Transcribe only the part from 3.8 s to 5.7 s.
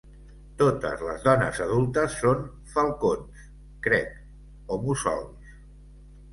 crec, o mussols.